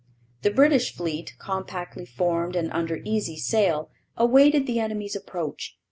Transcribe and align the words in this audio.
The 0.41 0.49
British 0.49 0.95
fleet, 0.95 1.35
compactly 1.37 2.07
formed 2.07 2.55
and 2.55 2.71
under 2.71 3.01
easy 3.05 3.37
sail, 3.37 3.91
awaited 4.17 4.65
the 4.65 4.79
enemy's 4.79 5.15
approach. 5.15 5.77